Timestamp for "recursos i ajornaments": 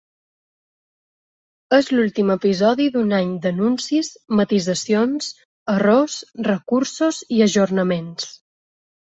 6.49-8.29